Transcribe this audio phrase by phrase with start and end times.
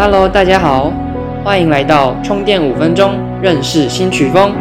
[0.00, 0.92] Hello，大家好，
[1.42, 4.54] 欢迎来到充电五分钟认识新曲风。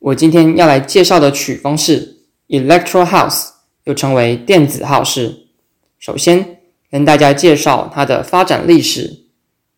[0.00, 2.16] 我今天要来介绍的曲风是
[2.48, 3.50] Electro House，
[3.84, 5.46] 又称为电子号式。
[6.00, 6.55] 首先
[6.96, 9.24] 跟大家介绍它的发展历史。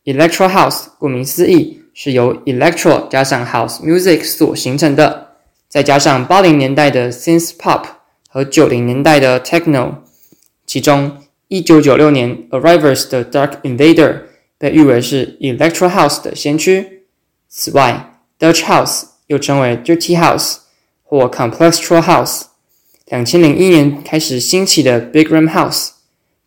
[0.05, 5.31] Electro House 顾名思义是由 Electro 加上 House Music 所形成的，
[5.69, 7.83] 再加上八零年代的 Synth Pop
[8.29, 9.95] 和九零年代的 Techno。
[10.65, 11.17] 其中，
[11.49, 14.21] 一九九六年 Arrivals 的 Dark Invader
[14.57, 17.03] 被誉为是 Electro House 的先驱。
[17.49, 20.59] 此外，Dutch House 又称为 Dirty House
[21.03, 22.43] 或 Complextro House。
[23.07, 25.98] 两千零一年开始兴起的 Big Room House。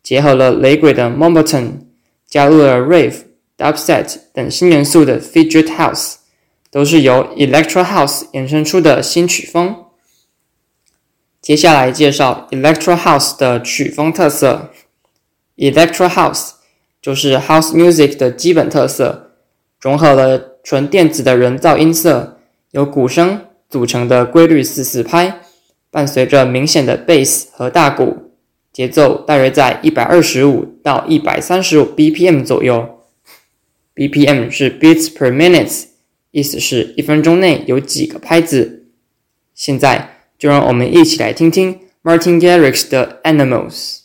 [0.02, 1.86] 结合了雷鬼的 m o m b a t o n
[2.28, 3.22] 加入了 Rave、
[3.56, 6.14] Dubstep 等新元素的 Fidget House，
[6.70, 9.76] 都是由 Electro House 衍生出的新曲风。
[11.40, 14.70] 接下来介绍 Electro House 的曲风特色。
[15.56, 16.52] Electro House
[17.00, 19.32] 就是 House Music 的基本特色，
[19.80, 22.38] 融合了纯电子的人造音色，
[22.70, 25.40] 由鼓声组成的规律四四拍，
[25.90, 28.21] 伴随着明显的 Bass 和大鼓。
[28.72, 33.00] 节奏大约在一百二十五到一百三十五 BPM 左右
[33.94, 35.88] ，BPM 是 beats per minutes，
[36.30, 38.86] 意思是一分钟内有几个拍子。
[39.54, 44.01] 现在就让我们一起来听听 Martin Garrix 的 Animals。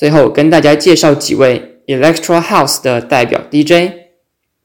[0.00, 3.92] 最后跟大家介绍几位 Electro House 的代表 DJ，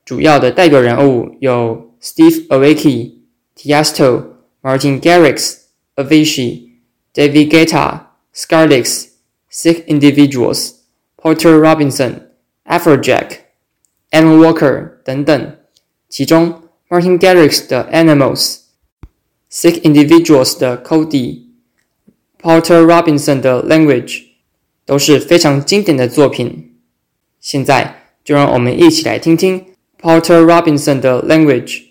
[0.04, 15.58] 主要的代表人物有 Steve Aoki、Tiesto、Martin Garrix、Avicii、David Guetta、Skrillex、Sick Individuals、Porter Robinson、Afrojack、Alan Walker 等等。
[16.10, 24.25] 其中 Martin Garrix 的 Animals、Sick Individuals 的 Cody、Porter Robinson 的 Language。
[24.87, 26.77] 都是非常经典的作品。
[27.41, 29.67] 现在就让我们一起来听听
[30.01, 31.86] Porter Robinson 的 Language。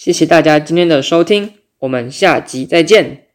[0.00, 3.26] 谢谢大家今天的收听，我们下集再见。